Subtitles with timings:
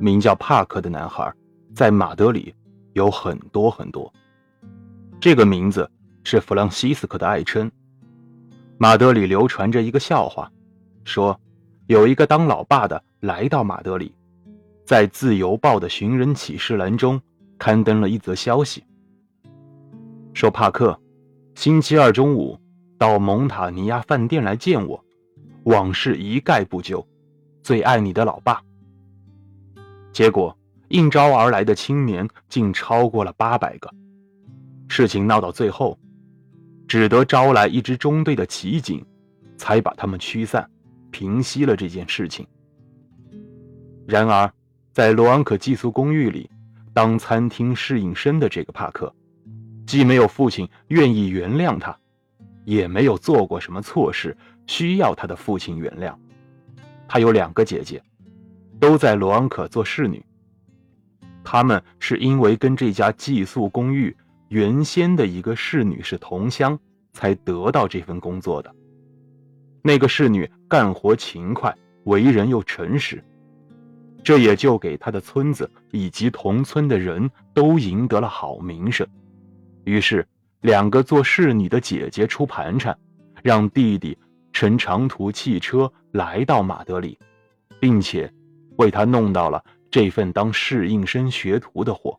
[0.00, 1.32] 名叫帕克的男孩，
[1.74, 2.54] 在马德里
[2.94, 4.12] 有很多很多。
[5.20, 5.88] 这个名字
[6.24, 7.70] 是弗朗西斯科的爱称。
[8.78, 10.50] 马德里流传着一个笑话，
[11.04, 11.38] 说
[11.86, 14.14] 有一个当老爸的来到马德里，
[14.86, 17.20] 在《自由报》的寻人启事栏中
[17.58, 18.82] 刊登了一则消息，
[20.32, 20.98] 说帕克
[21.54, 22.58] 星期二中午
[22.96, 25.04] 到蒙塔尼亚饭店来见我，
[25.64, 27.06] 往事一概不究，
[27.62, 28.62] 最爱你的老爸。
[30.12, 30.56] 结果
[30.88, 33.90] 应招而来的青年竟超过了八百个。
[34.88, 35.96] 事情闹到最后，
[36.88, 39.04] 只得招来一支中队的骑警，
[39.56, 40.68] 才把他们驱散，
[41.12, 42.44] 平息了这件事情。
[44.06, 44.52] 然而，
[44.92, 46.50] 在罗安可寄宿公寓里
[46.92, 49.14] 当餐厅侍应生的这个帕克，
[49.86, 51.96] 既没有父亲愿意原谅他，
[52.64, 56.12] 也没有做过什么错事需要他的父亲原谅。
[57.06, 58.02] 他有两个姐姐。
[58.80, 60.24] 都在罗安可做侍女。
[61.44, 64.14] 他们是因为跟这家寄宿公寓
[64.48, 66.78] 原先的一个侍女是同乡，
[67.12, 68.74] 才得到这份工作的。
[69.82, 73.22] 那个侍女干活勤快，为人又诚实，
[74.22, 79.06] 这也就给他的村子以及同村的人都赢得了好名声。
[79.84, 80.26] 于是，
[80.60, 82.96] 两个做侍女的姐姐出盘缠，
[83.42, 84.16] 让弟弟
[84.52, 87.18] 乘长途汽车来到马德里，
[87.80, 88.30] 并且。
[88.80, 92.18] 为他弄到了这份当侍应生学徒的活。